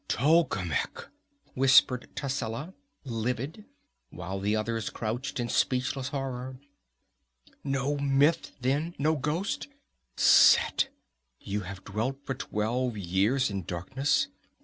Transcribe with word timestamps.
"Tolkemec!" 0.07 1.11
whispered 1.53 2.09
Tascela, 2.15 2.73
livid, 3.05 3.65
while 4.09 4.39
the 4.39 4.55
others 4.55 4.89
crouched 4.89 5.39
in 5.39 5.47
speechless 5.47 6.07
horror. 6.07 6.57
"No 7.63 7.97
myth, 7.97 8.51
then, 8.59 8.95
no 8.97 9.15
ghost! 9.15 9.67
Set! 10.17 10.89
You 11.39 11.59
have 11.59 11.83
dwelt 11.83 12.17
for 12.25 12.33
twelve 12.33 12.97
years 12.97 13.51
in 13.51 13.61
darkness! 13.63 14.29